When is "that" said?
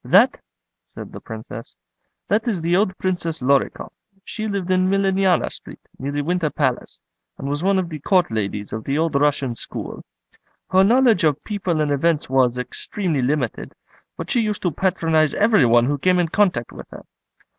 0.03-0.41, 2.27-2.47